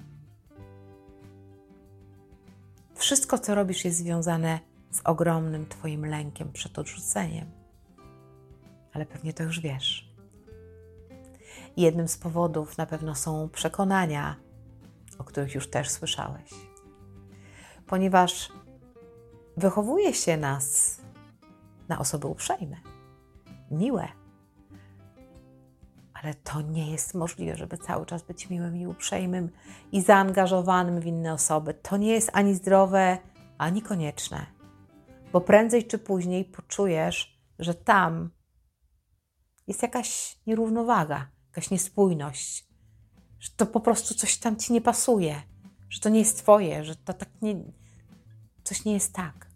Wszystko, 2.95 3.39
co 3.39 3.55
robisz, 3.55 3.85
jest 3.85 3.97
związane 3.97 4.59
z 4.91 5.01
ogromnym 5.03 5.67
Twoim 5.67 6.05
lękiem 6.05 6.51
przed 6.51 6.79
odrzuceniem. 6.79 7.51
Ale 8.93 9.05
pewnie 9.05 9.33
to 9.33 9.43
już 9.43 9.59
wiesz. 9.59 10.13
Jednym 11.77 12.07
z 12.07 12.17
powodów 12.17 12.77
na 12.77 12.85
pewno 12.85 13.15
są 13.15 13.49
przekonania, 13.49 14.35
o 15.17 15.23
których 15.23 15.55
już 15.55 15.69
też 15.69 15.89
słyszałeś. 15.89 16.49
Ponieważ 17.87 18.51
wychowuje 19.57 20.13
się 20.13 20.37
nas 20.37 20.97
na 21.87 21.99
osoby 21.99 22.27
uprzejme, 22.27 22.77
miłe. 23.71 24.07
Ale 26.13 26.33
to 26.33 26.61
nie 26.61 26.91
jest 26.91 27.13
możliwe, 27.13 27.55
żeby 27.55 27.77
cały 27.77 28.05
czas 28.05 28.23
być 28.23 28.49
miłym 28.49 28.77
i 28.77 28.87
uprzejmym 28.87 29.49
i 29.91 30.01
zaangażowanym 30.01 30.99
w 30.99 31.05
inne 31.05 31.33
osoby. 31.33 31.73
To 31.73 31.97
nie 31.97 32.11
jest 32.11 32.29
ani 32.33 32.55
zdrowe, 32.55 33.17
ani 33.57 33.81
konieczne 33.81 34.56
bo 35.33 35.41
prędzej 35.41 35.87
czy 35.87 35.97
później 35.97 36.45
poczujesz, 36.45 37.41
że 37.59 37.73
tam 37.73 38.29
jest 39.67 39.81
jakaś 39.81 40.39
nierównowaga, 40.47 41.29
jakaś 41.45 41.71
niespójność, 41.71 42.67
że 43.39 43.49
to 43.57 43.65
po 43.65 43.79
prostu 43.79 44.13
coś 44.13 44.37
tam 44.37 44.55
ci 44.55 44.73
nie 44.73 44.81
pasuje, 44.81 45.41
że 45.89 45.99
to 45.99 46.09
nie 46.09 46.19
jest 46.19 46.37
twoje, 46.37 46.83
że 46.83 46.95
to 46.95 47.13
tak 47.13 47.29
nie, 47.41 47.55
coś 48.63 48.85
nie 48.85 48.93
jest 48.93 49.13
tak. 49.13 49.47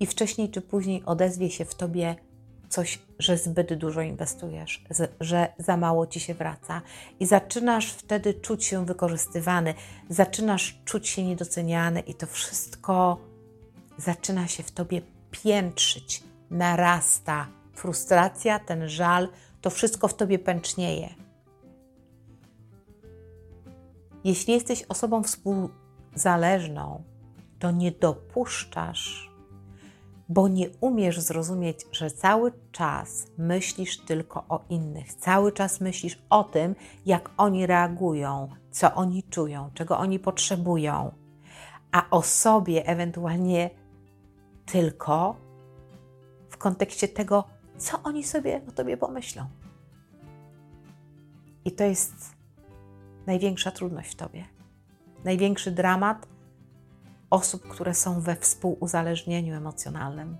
I 0.00 0.06
wcześniej 0.06 0.50
czy 0.50 0.60
później 0.60 1.04
odezwie 1.04 1.50
się 1.50 1.64
w 1.64 1.74
tobie 1.74 2.16
coś, 2.68 2.98
że 3.18 3.38
zbyt 3.38 3.74
dużo 3.74 4.00
inwestujesz, 4.00 4.84
że 5.20 5.52
za 5.58 5.76
mało 5.76 6.06
ci 6.06 6.20
się 6.20 6.34
wraca, 6.34 6.82
i 7.20 7.26
zaczynasz 7.26 7.92
wtedy 7.92 8.34
czuć 8.34 8.64
się 8.64 8.86
wykorzystywany, 8.86 9.74
zaczynasz 10.08 10.82
czuć 10.84 11.08
się 11.08 11.24
niedoceniany, 11.24 12.00
i 12.00 12.14
to 12.14 12.26
wszystko 12.26 13.18
zaczyna 13.98 14.48
się 14.48 14.62
w 14.62 14.72
tobie 14.72 15.02
piętrzyć, 15.30 16.22
narasta 16.50 17.46
frustracja, 17.74 18.58
ten 18.58 18.88
żal, 18.88 19.28
to 19.60 19.70
wszystko 19.70 20.08
w 20.08 20.14
tobie 20.14 20.38
pęcznieje. 20.38 21.14
Jeśli 24.24 24.54
jesteś 24.54 24.82
osobą 24.88 25.22
współzależną, 25.22 27.02
to 27.58 27.70
nie 27.70 27.92
dopuszczasz, 27.92 29.30
bo 30.28 30.48
nie 30.48 30.68
umiesz 30.80 31.20
zrozumieć, 31.20 31.86
że 31.92 32.10
cały 32.10 32.52
czas 32.72 33.26
myślisz 33.38 33.98
tylko 33.98 34.44
o 34.48 34.64
innych, 34.68 35.14
cały 35.14 35.52
czas 35.52 35.80
myślisz 35.80 36.18
o 36.30 36.44
tym, 36.44 36.74
jak 37.06 37.30
oni 37.36 37.66
reagują, 37.66 38.48
co 38.70 38.94
oni 38.94 39.22
czują, 39.22 39.70
czego 39.74 39.98
oni 39.98 40.18
potrzebują, 40.18 41.12
a 41.92 42.10
o 42.10 42.22
sobie 42.22 42.86
ewentualnie 42.86 43.70
tylko 44.66 45.36
w 46.50 46.56
kontekście 46.56 47.08
tego, 47.08 47.44
co 47.78 48.02
oni 48.02 48.24
sobie 48.24 48.60
o 48.68 48.72
tobie 48.72 48.96
pomyślą. 48.96 49.46
I 51.64 51.72
to 51.72 51.84
jest 51.84 52.14
największa 53.26 53.70
trudność 53.70 54.12
w 54.12 54.16
tobie. 54.16 54.44
Największy 55.24 55.70
dramat 55.70 56.28
osób, 57.30 57.68
które 57.68 57.94
są 57.94 58.20
we 58.20 58.36
współuzależnieniu 58.36 59.54
emocjonalnym. 59.54 60.36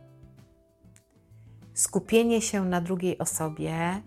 Skupienie 1.75 2.43
się 2.43 2.65
na 2.65 2.81
drugiej 2.81 3.19
osobie 3.19 4.03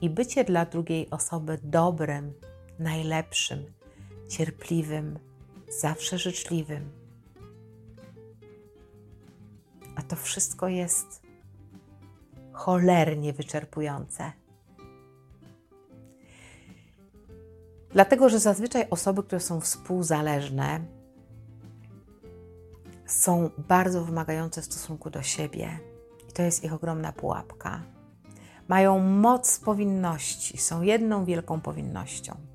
i 0.00 0.10
bycie 0.10 0.44
dla 0.44 0.66
drugiej 0.66 1.10
osoby 1.10 1.58
dobrym, 1.62 2.32
najlepszym, 2.78 3.64
cierpliwym, 4.28 5.18
zawsze 5.80 6.18
życzliwym 6.18 7.01
a 9.96 10.02
to 10.02 10.16
wszystko 10.16 10.68
jest 10.68 11.22
cholernie 12.52 13.32
wyczerpujące. 13.32 14.32
Dlatego, 17.90 18.28
że 18.28 18.38
zazwyczaj 18.38 18.86
osoby, 18.90 19.22
które 19.22 19.40
są 19.40 19.60
współzależne, 19.60 20.80
są 23.06 23.50
bardzo 23.68 24.04
wymagające 24.04 24.62
w 24.62 24.64
stosunku 24.64 25.10
do 25.10 25.22
siebie. 25.22 25.78
I 26.28 26.32
to 26.32 26.42
jest 26.42 26.64
ich 26.64 26.72
ogromna 26.72 27.12
pułapka. 27.12 27.82
Mają 28.68 28.98
moc 28.98 29.58
powinności, 29.58 30.58
są 30.58 30.82
jedną 30.82 31.24
wielką 31.24 31.60
powinnością. 31.60 32.51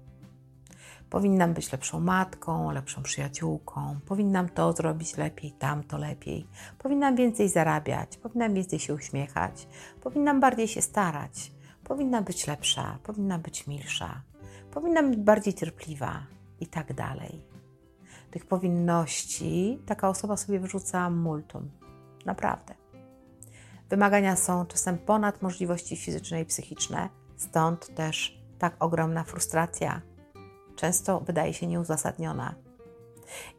Powinnam 1.10 1.54
być 1.54 1.72
lepszą 1.72 2.00
matką, 2.00 2.72
lepszą 2.72 3.04
przyjaciółką, 3.04 4.00
powinnam 4.06 4.50
to 4.50 4.74
zrobić 4.74 5.18
lepiej, 5.18 5.52
tamto 5.52 5.98
lepiej, 5.98 6.48
powinnam 6.78 7.16
więcej 7.16 7.50
zarabiać, 7.50 8.18
powinnam 8.18 8.54
więcej 8.54 8.80
się 8.80 8.94
uśmiechać, 8.94 9.68
powinnam 10.02 10.40
bardziej 10.40 10.68
się 10.68 10.82
starać, 10.82 11.52
powinnam 11.84 12.24
być 12.24 12.48
lepsza, 12.48 12.98
powinnam 13.04 13.42
być 13.42 13.68
milsza, 13.68 14.22
powinnam 14.72 15.10
być 15.10 15.20
bardziej 15.20 15.54
cierpliwa 15.54 16.24
i 16.60 16.68
tak 16.68 16.94
dalej. 16.94 17.42
Tych 18.32 18.46
powinności 18.46 19.80
taka 19.86 20.10
osoba 20.10 20.38
sobie 20.38 20.60
wyrzuca 20.60 21.10
multum. 21.10 21.70
Naprawdę. 22.26 22.74
Wymagania 23.90 24.36
są 24.36 24.66
czasem 24.66 24.98
ponad 24.98 25.42
możliwości 25.42 25.96
fizyczne 25.98 26.42
i 26.42 26.46
psychiczne, 26.46 27.10
stąd 27.38 27.96
też 27.96 28.44
tak 28.60 28.76
ogromna 28.80 29.24
frustracja 29.24 30.02
często 30.78 31.20
wydaje 31.20 31.54
się 31.54 31.68
nieuzasadniona. 31.68 32.56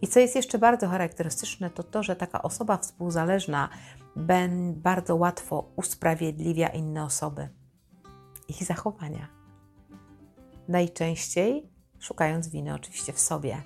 I 0.03 0.09
co 0.09 0.21
jest 0.21 0.37
jeszcze 0.37 0.59
bardzo 0.59 0.89
charakterystyczne, 0.89 1.71
to 1.71 1.83
to, 1.83 2.03
że 2.03 2.17
taka 2.17 2.43
osoba 2.43 2.77
współzależna 2.77 3.69
bardzo 4.73 5.17
łatwo 5.17 5.73
usprawiedliwia 5.77 6.69
inne 6.69 7.05
osoby, 7.05 7.49
ich 8.49 8.65
zachowania. 8.65 9.29
Najczęściej 10.69 11.71
szukając 11.99 12.49
winy 12.49 12.75
oczywiście 12.75 13.13
w 13.13 13.21
sobie. 13.21 13.63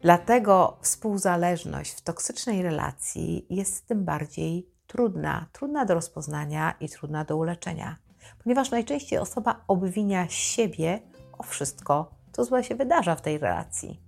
Dlatego 0.00 0.78
współzależność 0.82 1.92
w 1.92 2.00
toksycznej 2.00 2.62
relacji 2.62 3.46
jest 3.50 3.86
tym 3.86 4.04
bardziej 4.04 4.70
trudna, 4.86 5.46
trudna 5.52 5.84
do 5.84 5.94
rozpoznania 5.94 6.74
i 6.80 6.88
trudna 6.88 7.24
do 7.24 7.36
uleczenia, 7.36 7.96
ponieważ 8.44 8.70
najczęściej 8.70 9.18
osoba 9.18 9.64
obwinia 9.68 10.28
siebie 10.28 11.00
o 11.38 11.42
wszystko, 11.42 12.10
co 12.32 12.44
złe 12.44 12.64
się 12.64 12.74
wydarza 12.74 13.14
w 13.14 13.22
tej 13.22 13.38
relacji. 13.38 14.00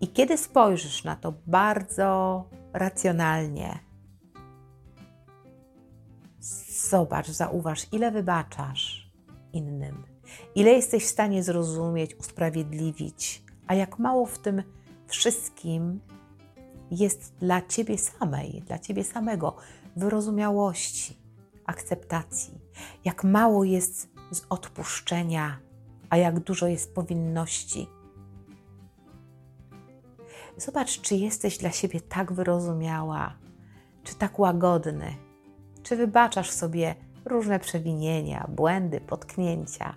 I 0.00 0.08
kiedy 0.08 0.38
spojrzysz 0.38 1.04
na 1.04 1.16
to 1.16 1.32
bardzo 1.46 2.44
racjonalnie, 2.72 3.78
zobacz, 6.90 7.28
zauważ, 7.28 7.86
ile 7.92 8.10
wybaczasz 8.10 9.12
innym, 9.52 10.04
ile 10.54 10.70
jesteś 10.70 11.04
w 11.04 11.08
stanie 11.08 11.42
zrozumieć, 11.42 12.14
usprawiedliwić, 12.14 13.42
a 13.66 13.74
jak 13.74 13.98
mało 13.98 14.26
w 14.26 14.38
tym 14.38 14.62
wszystkim 15.06 16.00
jest 16.90 17.34
dla 17.40 17.62
ciebie 17.62 17.98
samej, 17.98 18.62
dla 18.66 18.78
ciebie 18.78 19.04
samego. 19.04 19.56
Wyrozumiałości, 19.96 21.18
akceptacji, 21.66 22.60
jak 23.04 23.24
mało 23.24 23.64
jest 23.64 24.15
z 24.30 24.42
odpuszczenia, 24.48 25.58
a 26.10 26.16
jak 26.16 26.40
dużo 26.40 26.66
jest 26.66 26.94
powinności. 26.94 27.86
Zobacz, 30.56 31.00
czy 31.00 31.14
jesteś 31.14 31.58
dla 31.58 31.70
siebie 31.70 32.00
tak 32.00 32.32
wyrozumiała, 32.32 33.36
czy 34.04 34.14
tak 34.14 34.38
łagodny, 34.38 35.14
czy 35.82 35.96
wybaczasz 35.96 36.50
sobie 36.50 36.94
różne 37.24 37.60
przewinienia, 37.60 38.46
błędy, 38.48 39.00
potknięcia, 39.00 39.94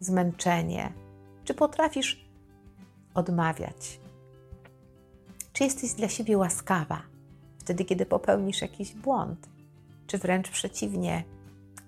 zmęczenie, 0.00 0.92
czy 1.44 1.54
potrafisz 1.54 2.24
odmawiać. 3.14 4.00
Czy 5.52 5.64
jesteś 5.64 5.92
dla 5.92 6.08
siebie 6.08 6.38
łaskawa 6.38 7.02
wtedy, 7.58 7.84
kiedy 7.84 8.06
popełnisz 8.06 8.62
jakiś 8.62 8.94
błąd, 8.94 9.48
czy 10.06 10.18
wręcz 10.18 10.50
przeciwnie, 10.50 11.24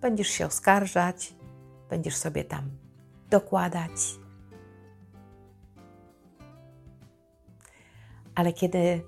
będziesz 0.00 0.28
się 0.28 0.46
oskarżać, 0.46 1.34
będziesz 1.90 2.16
sobie 2.16 2.44
tam 2.44 2.70
dokładać. 3.30 3.90
Ale 8.34 8.52
kiedy 8.52 9.02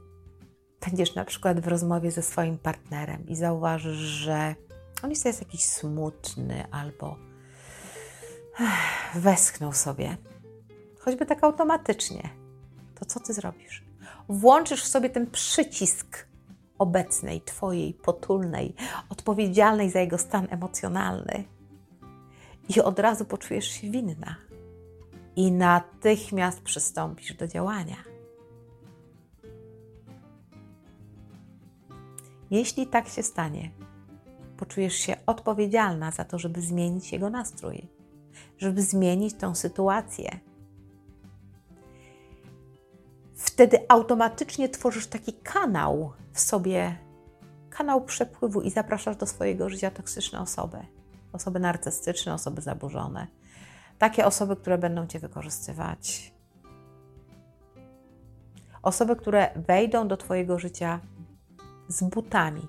będziesz 0.87 1.15
na 1.15 1.25
przykład 1.25 1.61
w 1.61 1.69
rozmowie 1.69 2.11
ze 2.11 2.23
swoim 2.23 2.59
partnerem 2.59 3.29
i 3.29 3.37
zauważysz, 3.37 3.97
że 3.97 4.55
on 5.03 5.11
jest 5.11 5.25
jakiś 5.25 5.65
smutny 5.65 6.65
albo 6.71 7.17
westchnął 9.15 9.73
sobie, 9.73 10.17
choćby 10.99 11.27
tak 11.27 11.45
automatycznie, 11.45 12.31
to 12.99 13.05
co 13.05 13.21
ty 13.21 13.35
zrobisz? 13.35 13.85
Włączysz 14.29 14.85
w 14.85 14.89
sobie 14.89 15.11
ten 15.11 15.31
przycisk 15.31 16.27
obecnej, 16.79 17.41
Twojej, 17.41 17.95
potulnej, 17.95 18.75
odpowiedzialnej 19.09 19.91
za 19.91 20.01
jego 20.01 20.19
stan 20.19 20.47
emocjonalny. 20.51 21.45
I 22.69 22.81
od 22.81 22.99
razu 22.99 23.25
poczujesz 23.25 23.69
się 23.69 23.91
winna. 23.91 24.37
I 25.37 25.53
natychmiast 25.53 26.63
przystąpisz 26.63 27.35
do 27.35 27.47
działania. 27.47 27.97
Jeśli 32.51 32.87
tak 32.87 33.09
się 33.09 33.23
stanie, 33.23 33.71
poczujesz 34.57 34.95
się 34.95 35.17
odpowiedzialna 35.27 36.11
za 36.11 36.25
to, 36.25 36.39
żeby 36.39 36.61
zmienić 36.61 37.13
jego 37.13 37.31
nastrój, 37.31 37.89
żeby 38.59 38.83
zmienić 38.83 39.35
tę 39.35 39.55
sytuację. 39.55 40.41
Wtedy 43.35 43.79
automatycznie 43.89 44.69
tworzysz 44.69 45.07
taki 45.07 45.33
kanał 45.33 46.13
w 46.33 46.41
sobie 46.41 46.97
kanał 47.71 48.05
przepływu 48.05 48.63
i 48.63 48.71
zapraszasz 48.71 49.17
do 49.17 49.27
swojego 49.27 49.69
życia 49.69 49.91
toksyczne 49.91 50.41
osoby. 50.41 50.96
Osoby 51.33 51.61
narcystyczne, 51.61 52.35
osoby 52.35 52.61
zaburzone. 52.63 53.27
Takie 53.99 54.27
osoby, 54.27 54.57
które 54.57 54.79
będą 54.79 55.07
cię 55.07 55.19
wykorzystywać. 55.19 56.35
Osoby, 58.83 59.17
które 59.17 59.51
wejdą 59.57 60.09
do 60.09 60.17
twojego 60.17 60.59
życia 60.59 61.01
z 61.89 62.05
butami, 62.05 62.69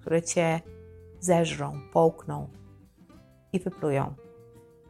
które 0.00 0.22
cię 0.22 0.60
zeżrą, 1.20 1.80
połkną 1.92 2.48
i 3.52 3.60
wyplują 3.60 4.14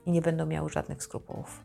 i 0.06 0.12
nie 0.12 0.22
będą 0.22 0.46
miały 0.46 0.70
żadnych 0.70 1.02
skrupułów. 1.02 1.64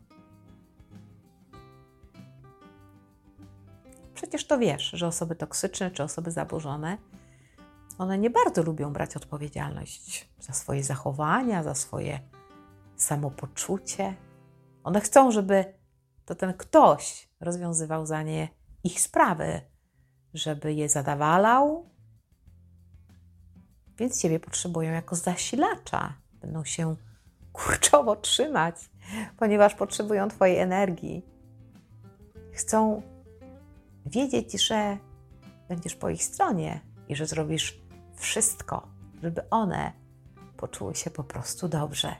Przecież 4.14 4.46
to 4.46 4.58
wiesz, 4.58 4.90
że 4.90 5.06
osoby 5.06 5.36
toksyczne 5.36 5.90
czy 5.90 6.02
osoby 6.02 6.30
zaburzone, 6.30 6.98
one 7.98 8.18
nie 8.18 8.30
bardzo 8.30 8.62
lubią 8.62 8.92
brać 8.92 9.16
odpowiedzialność 9.16 10.28
za 10.40 10.52
swoje 10.52 10.84
zachowania, 10.84 11.62
za 11.62 11.74
swoje 11.74 12.20
samopoczucie. 12.96 14.14
One 14.84 15.00
chcą, 15.00 15.30
żeby 15.30 15.74
to 16.24 16.34
ten 16.34 16.54
ktoś 16.54 17.28
rozwiązywał 17.40 18.06
za 18.06 18.22
nie 18.22 18.48
ich 18.84 19.00
sprawy, 19.00 19.60
żeby 20.34 20.72
je 20.72 20.88
zadawalał, 20.88 21.90
więc 23.98 24.22
Ciebie 24.22 24.40
potrzebują 24.40 24.92
jako 24.92 25.16
zasilacza. 25.16 26.12
Będą 26.32 26.64
się 26.64 26.96
kurczowo 27.52 28.16
trzymać, 28.16 28.90
ponieważ 29.36 29.74
potrzebują 29.74 30.28
Twojej 30.28 30.58
energii. 30.58 31.26
Chcą 32.52 33.02
wiedzieć, 34.06 34.62
że 34.66 34.98
będziesz 35.68 35.94
po 35.94 36.10
ich 36.10 36.24
stronie 36.24 36.80
i 37.08 37.16
że 37.16 37.26
zrobisz 37.26 37.87
wszystko, 38.18 38.88
żeby 39.22 39.50
one 39.50 39.92
poczuły 40.56 40.94
się 40.94 41.10
po 41.10 41.24
prostu 41.24 41.68
dobrze. 41.68 42.14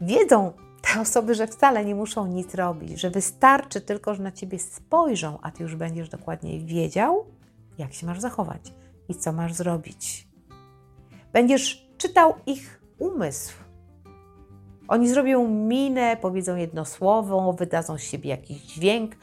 Wiedzą 0.00 0.52
te 0.82 1.00
osoby, 1.00 1.34
że 1.34 1.46
wcale 1.46 1.84
nie 1.84 1.94
muszą 1.94 2.26
nic 2.26 2.54
robić, 2.54 3.00
że 3.00 3.10
wystarczy 3.10 3.80
tylko, 3.80 4.14
że 4.14 4.22
na 4.22 4.32
ciebie 4.32 4.58
spojrzą, 4.58 5.38
a 5.42 5.50
ty 5.50 5.62
już 5.62 5.76
będziesz 5.76 6.08
dokładniej 6.08 6.64
wiedział, 6.64 7.26
jak 7.78 7.94
się 7.94 8.06
masz 8.06 8.20
zachować 8.20 8.72
i 9.08 9.14
co 9.14 9.32
masz 9.32 9.54
zrobić. 9.54 10.28
Będziesz 11.32 11.88
czytał 11.98 12.34
ich 12.46 12.82
umysł. 12.98 13.54
Oni 14.88 15.08
zrobią 15.08 15.48
minę, 15.48 16.16
powiedzą 16.16 16.56
jedno 16.56 16.84
słowo, 16.84 17.52
wydadzą 17.52 17.98
z 17.98 18.02
siebie 18.02 18.30
jakiś 18.30 18.62
dźwięk, 18.62 19.16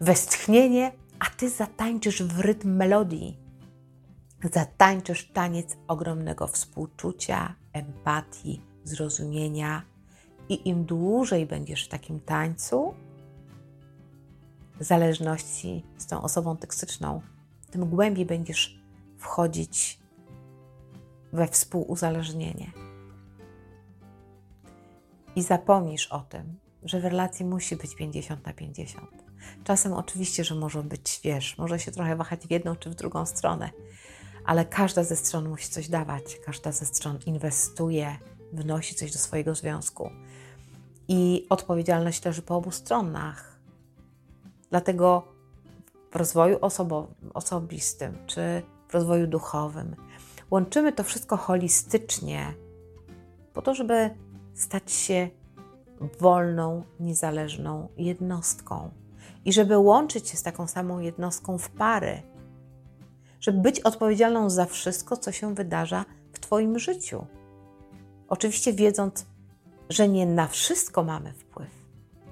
westchnienie, 0.00 0.92
a 1.18 1.24
ty 1.36 1.50
zatańczysz 1.50 2.22
w 2.22 2.40
rytm 2.40 2.76
melodii. 2.76 3.47
Zatańczysz 4.44 5.30
taniec 5.32 5.76
ogromnego 5.88 6.46
współczucia, 6.46 7.54
empatii, 7.72 8.62
zrozumienia. 8.84 9.82
I 10.48 10.68
im 10.68 10.84
dłużej 10.84 11.46
będziesz 11.46 11.84
w 11.84 11.88
takim 11.88 12.20
tańcu, 12.20 12.94
zależności 14.80 15.84
z 15.98 16.06
tą 16.06 16.22
osobą 16.22 16.56
toksyczną, 16.56 17.20
tym 17.70 17.90
głębiej 17.90 18.26
będziesz 18.26 18.80
wchodzić 19.18 19.98
we 21.32 21.46
współuzależnienie. 21.46 22.72
I 25.36 25.42
zapomnisz 25.42 26.06
o 26.06 26.20
tym, 26.20 26.58
że 26.82 27.00
w 27.00 27.04
relacji 27.04 27.44
musi 27.44 27.76
być 27.76 27.96
50 27.96 28.46
na 28.46 28.52
50. 28.52 29.06
Czasem 29.64 29.92
oczywiście, 29.92 30.44
że 30.44 30.54
może 30.54 30.82
być, 30.82 31.20
wiesz, 31.24 31.58
może 31.58 31.78
się 31.78 31.92
trochę 31.92 32.16
wahać 32.16 32.46
w 32.46 32.50
jedną 32.50 32.76
czy 32.76 32.90
w 32.90 32.94
drugą 32.94 33.26
stronę, 33.26 33.70
ale 34.48 34.64
każda 34.64 35.04
ze 35.04 35.16
stron 35.16 35.48
musi 35.48 35.68
coś 35.68 35.88
dawać, 35.88 36.38
każda 36.46 36.72
ze 36.72 36.86
stron 36.86 37.18
inwestuje, 37.26 38.16
wnosi 38.52 38.94
coś 38.94 39.12
do 39.12 39.18
swojego 39.18 39.54
związku. 39.54 40.10
I 41.08 41.46
odpowiedzialność 41.50 42.24
leży 42.24 42.42
po 42.42 42.56
obu 42.56 42.70
stronach. 42.70 43.58
Dlatego 44.70 45.28
w 46.10 46.16
rozwoju 46.16 46.56
osobo- 46.58 47.06
osobistym 47.34 48.18
czy 48.26 48.62
w 48.88 48.94
rozwoju 48.94 49.26
duchowym 49.26 49.96
łączymy 50.50 50.92
to 50.92 51.04
wszystko 51.04 51.36
holistycznie, 51.36 52.54
po 53.54 53.62
to, 53.62 53.74
żeby 53.74 54.10
stać 54.54 54.92
się 54.92 55.28
wolną, 56.20 56.82
niezależną 57.00 57.88
jednostką 57.96 58.90
i 59.44 59.52
żeby 59.52 59.78
łączyć 59.78 60.28
się 60.28 60.36
z 60.36 60.42
taką 60.42 60.66
samą 60.66 60.98
jednostką 60.98 61.58
w 61.58 61.70
pary, 61.70 62.22
żeby 63.40 63.60
być 63.60 63.80
odpowiedzialną 63.80 64.50
za 64.50 64.66
wszystko, 64.66 65.16
co 65.16 65.32
się 65.32 65.54
wydarza 65.54 66.04
w 66.32 66.40
Twoim 66.40 66.78
życiu. 66.78 67.26
Oczywiście 68.28 68.72
wiedząc, 68.72 69.26
że 69.88 70.08
nie 70.08 70.26
na 70.26 70.46
wszystko 70.46 71.04
mamy 71.04 71.32
wpływ 71.32 71.70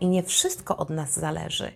i 0.01 0.09
nie 0.09 0.23
wszystko 0.23 0.77
od 0.77 0.91
nas 0.91 1.15
zależy. 1.15 1.73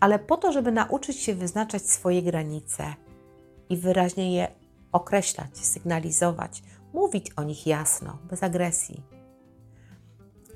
Ale 0.00 0.18
po 0.18 0.36
to, 0.36 0.52
żeby 0.52 0.72
nauczyć 0.72 1.16
się 1.16 1.34
wyznaczać 1.34 1.82
swoje 1.82 2.22
granice 2.22 2.94
i 3.68 3.76
wyraźnie 3.76 4.34
je 4.34 4.48
określać, 4.92 5.58
sygnalizować, 5.58 6.62
mówić 6.92 7.32
o 7.36 7.42
nich 7.42 7.66
jasno, 7.66 8.18
bez 8.30 8.42
agresji. 8.42 9.02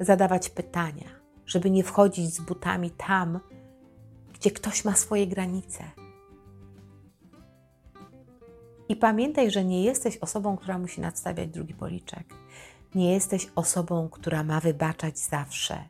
zadawać 0.00 0.48
pytania, 0.48 1.08
żeby 1.46 1.70
nie 1.70 1.85
wchodzić 1.85 2.35
z 2.35 2.40
butami 2.40 2.90
tam, 2.90 3.40
gdzie 4.32 4.50
ktoś 4.50 4.85
ma 4.85 4.94
swoje 4.94 5.26
granice. 5.26 5.85
I 8.92 8.96
pamiętaj, 8.96 9.50
że 9.50 9.64
nie 9.64 9.83
jesteś 9.85 10.16
osobą, 10.16 10.57
która 10.57 10.78
musi 10.78 11.00
nadstawiać 11.00 11.48
drugi 11.48 11.74
policzek. 11.74 12.35
Nie 12.94 13.12
jesteś 13.12 13.48
osobą, 13.55 14.09
która 14.09 14.44
ma 14.44 14.61
wybaczać 14.61 15.18
zawsze. 15.18 15.85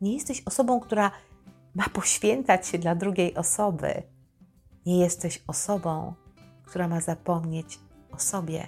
Nie 0.00 0.14
jesteś 0.14 0.42
osobą, 0.46 0.80
która 0.80 1.10
ma 1.74 1.88
poświęcać 1.88 2.66
się 2.68 2.78
dla 2.78 2.94
drugiej 2.94 3.34
osoby. 3.34 4.02
Nie 4.86 4.98
jesteś 4.98 5.44
osobą, 5.46 6.14
która 6.64 6.88
ma 6.88 7.00
zapomnieć 7.00 7.78
o 8.10 8.18
sobie, 8.18 8.66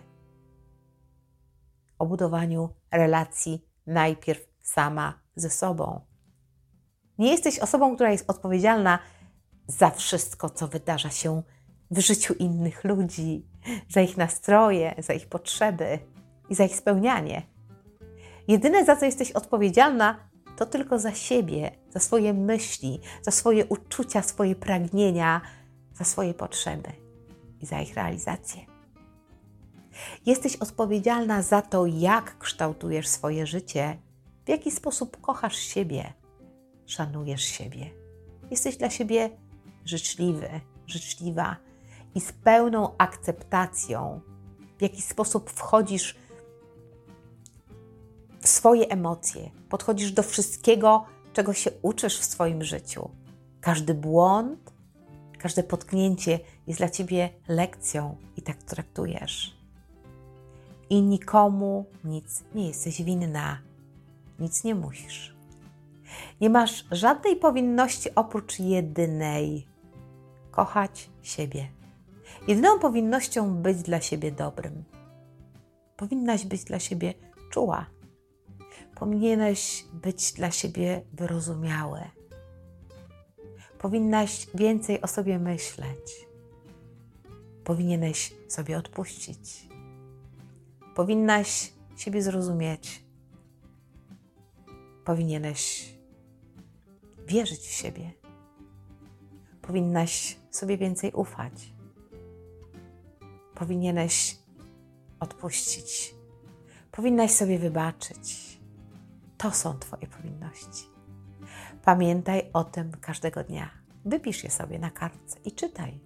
o 1.98 2.06
budowaniu 2.06 2.68
relacji 2.90 3.64
najpierw 3.86 4.46
sama 4.62 5.20
ze 5.36 5.50
sobą. 5.50 6.00
Nie 7.18 7.30
jesteś 7.30 7.58
osobą, 7.58 7.94
która 7.94 8.10
jest 8.10 8.30
odpowiedzialna 8.30 8.98
za 9.66 9.90
wszystko, 9.90 10.50
co 10.50 10.68
wydarza 10.68 11.10
się 11.10 11.42
w 11.90 11.98
życiu 11.98 12.34
innych 12.34 12.84
ludzi, 12.84 13.46
za 13.88 14.00
ich 14.00 14.16
nastroje, 14.16 14.94
za 14.98 15.12
ich 15.12 15.26
potrzeby 15.26 15.98
i 16.50 16.54
za 16.54 16.64
ich 16.64 16.76
spełnianie. 16.76 17.42
Jedyne, 18.48 18.84
za 18.84 18.96
co 18.96 19.04
jesteś 19.04 19.32
odpowiedzialna, 19.32 20.16
to 20.56 20.66
tylko 20.66 20.98
za 20.98 21.14
siebie, 21.14 21.70
za 21.90 22.00
swoje 22.00 22.34
myśli, 22.34 23.00
za 23.22 23.30
swoje 23.30 23.66
uczucia, 23.66 24.22
swoje 24.22 24.54
pragnienia, 24.54 25.40
za 25.94 26.04
swoje 26.04 26.34
potrzeby 26.34 26.92
i 27.60 27.66
za 27.66 27.80
ich 27.80 27.94
realizację. 27.94 28.60
Jesteś 30.26 30.56
odpowiedzialna 30.56 31.42
za 31.42 31.62
to, 31.62 31.86
jak 31.86 32.38
kształtujesz 32.38 33.08
swoje 33.08 33.46
życie, 33.46 33.96
w 34.44 34.48
jaki 34.48 34.70
sposób 34.70 35.20
kochasz 35.20 35.56
siebie, 35.56 36.12
szanujesz 36.86 37.44
siebie. 37.44 37.90
Jesteś 38.50 38.76
dla 38.76 38.90
siebie 38.90 39.30
życzliwy, 39.84 40.48
życzliwa 40.86 41.56
i 42.14 42.20
z 42.20 42.32
pełną 42.32 42.94
akceptacją, 42.98 44.20
w 44.78 44.82
jaki 44.82 45.02
sposób 45.02 45.50
wchodzisz 45.50 46.16
w 48.40 48.48
swoje 48.48 48.88
emocje, 48.88 49.50
podchodzisz 49.68 50.12
do 50.12 50.22
wszystkiego, 50.22 51.04
czego 51.32 51.52
się 51.52 51.70
uczysz 51.82 52.18
w 52.18 52.24
swoim 52.24 52.64
życiu. 52.64 53.10
Każdy 53.60 53.94
błąd, 53.94 54.72
każde 55.38 55.62
potknięcie 55.62 56.40
jest 56.66 56.80
dla 56.80 56.88
ciebie 56.88 57.30
lekcją 57.48 58.16
i 58.36 58.42
tak 58.42 58.62
traktujesz. 58.62 59.56
I 60.90 61.02
nikomu 61.02 61.84
nic 62.04 62.44
nie 62.54 62.68
jesteś 62.68 63.02
winna, 63.02 63.58
nic 64.38 64.64
nie 64.64 64.74
musisz. 64.74 65.34
Nie 66.40 66.50
masz 66.50 66.84
żadnej 66.90 67.36
powinności 67.36 68.14
oprócz 68.14 68.58
jedynej 68.58 69.66
kochać 70.50 71.10
siebie. 71.22 71.79
Jedyną 72.48 72.78
powinnością 72.78 73.54
być 73.54 73.82
dla 73.82 74.00
siebie 74.00 74.32
dobrym. 74.32 74.84
Powinnaś 75.96 76.46
być 76.46 76.64
dla 76.64 76.78
siebie 76.78 77.14
czuła. 77.50 77.86
Powinieneś 78.94 79.84
być 79.92 80.32
dla 80.32 80.50
siebie 80.50 81.02
wyrozumiałe. 81.12 82.10
Powinnaś 83.78 84.46
więcej 84.54 85.00
o 85.02 85.06
sobie 85.06 85.38
myśleć. 85.38 86.26
Powinieneś 87.64 88.32
sobie 88.48 88.78
odpuścić. 88.78 89.68
Powinnaś 90.94 91.72
siebie 91.96 92.22
zrozumieć. 92.22 93.04
Powinieneś 95.04 95.92
wierzyć 97.26 97.60
w 97.60 97.72
siebie. 97.72 98.10
Powinnaś 99.62 100.36
sobie 100.50 100.78
więcej 100.78 101.12
ufać. 101.12 101.72
Powinieneś 103.60 104.38
odpuścić. 105.20 106.14
Powinnaś 106.90 107.30
sobie 107.30 107.58
wybaczyć. 107.58 108.58
To 109.38 109.50
są 109.50 109.78
Twoje 109.78 110.06
powinności. 110.06 110.84
Pamiętaj 111.84 112.50
o 112.52 112.64
tym 112.64 112.92
każdego 113.00 113.44
dnia. 113.44 113.70
Wypisz 114.04 114.44
je 114.44 114.50
sobie 114.50 114.78
na 114.78 114.90
kartce 114.90 115.38
i 115.44 115.52
czytaj, 115.52 116.00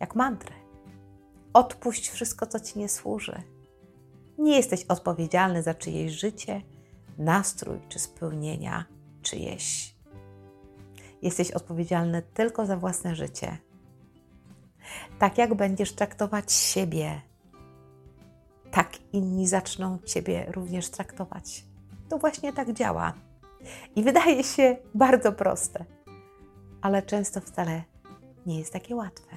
jak 0.00 0.14
mantrę. 0.14 0.54
Odpuść 1.52 2.08
wszystko, 2.08 2.46
co 2.46 2.60
Ci 2.60 2.78
nie 2.78 2.88
służy. 2.88 3.42
Nie 4.38 4.56
jesteś 4.56 4.84
odpowiedzialny 4.84 5.62
za 5.62 5.74
czyjeś 5.74 6.12
życie, 6.12 6.62
nastrój 7.18 7.78
czy 7.88 7.98
spełnienia 7.98 8.84
czyjeś. 9.22 9.96
Jesteś 11.22 11.50
odpowiedzialny 11.50 12.22
tylko 12.22 12.66
za 12.66 12.76
własne 12.76 13.14
życie. 13.14 13.58
Tak 15.18 15.38
jak 15.38 15.54
będziesz 15.54 15.92
traktować 15.92 16.52
siebie, 16.52 17.20
tak 18.70 18.92
inni 19.12 19.46
zaczną 19.46 19.98
Ciebie 19.98 20.46
również 20.52 20.90
traktować. 20.90 21.64
To 22.08 22.18
właśnie 22.18 22.52
tak 22.52 22.72
działa. 22.72 23.12
I 23.96 24.02
wydaje 24.02 24.44
się 24.44 24.76
bardzo 24.94 25.32
proste, 25.32 25.84
ale 26.82 27.02
często 27.02 27.40
wcale 27.40 27.82
nie 28.46 28.58
jest 28.58 28.72
takie 28.72 28.96
łatwe. 28.96 29.36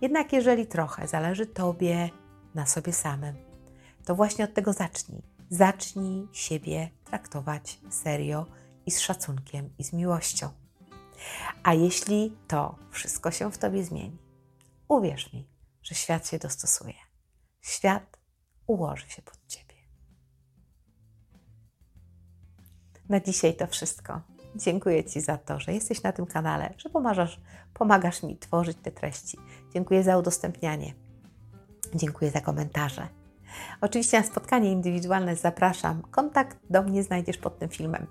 Jednak 0.00 0.32
jeżeli 0.32 0.66
trochę 0.66 1.08
zależy 1.08 1.46
Tobie 1.46 2.10
na 2.54 2.66
sobie 2.66 2.92
samym, 2.92 3.34
to 4.04 4.14
właśnie 4.14 4.44
od 4.44 4.54
tego 4.54 4.72
zacznij. 4.72 5.22
Zacznij 5.50 6.28
siebie 6.32 6.90
traktować 7.04 7.80
serio 7.90 8.46
i 8.86 8.90
z 8.90 9.00
szacunkiem 9.00 9.70
i 9.78 9.84
z 9.84 9.92
miłością. 9.92 10.48
A 11.62 11.74
jeśli 11.74 12.36
to 12.48 12.78
wszystko 12.90 13.30
się 13.30 13.52
w 13.52 13.58
Tobie 13.58 13.84
zmieni, 13.84 14.18
uwierz 14.88 15.32
mi, 15.32 15.48
że 15.82 15.94
świat 15.94 16.28
się 16.28 16.38
dostosuje. 16.38 16.94
Świat 17.60 18.18
ułoży 18.66 19.08
się 19.08 19.22
pod 19.22 19.46
Ciebie. 19.46 19.74
Na 23.08 23.20
dzisiaj 23.20 23.56
to 23.56 23.66
wszystko. 23.66 24.20
Dziękuję 24.56 25.04
Ci 25.04 25.20
za 25.20 25.38
to, 25.38 25.60
że 25.60 25.72
jesteś 25.72 26.02
na 26.02 26.12
tym 26.12 26.26
kanale, 26.26 26.74
że 26.78 26.90
pomagasz, 26.90 27.40
pomagasz 27.74 28.22
mi 28.22 28.38
tworzyć 28.38 28.78
te 28.82 28.90
treści. 28.90 29.38
Dziękuję 29.72 30.02
za 30.02 30.18
udostępnianie. 30.18 30.94
Dziękuję 31.94 32.30
za 32.30 32.40
komentarze. 32.40 33.08
Oczywiście 33.80 34.20
na 34.20 34.26
spotkanie 34.26 34.72
indywidualne 34.72 35.36
zapraszam. 35.36 36.02
Kontakt 36.02 36.58
do 36.70 36.82
mnie 36.82 37.02
znajdziesz 37.02 37.38
pod 37.38 37.58
tym 37.58 37.68
filmem. 37.68 38.06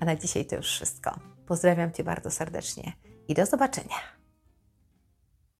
A 0.00 0.04
na 0.04 0.16
dzisiaj 0.16 0.46
to 0.46 0.56
już 0.56 0.66
wszystko. 0.66 1.33
Pozdrawiam 1.46 1.92
Cię 1.92 2.04
bardzo 2.04 2.30
serdecznie 2.30 2.92
i 3.28 3.34
do 3.34 3.46
zobaczenia. 3.46 4.23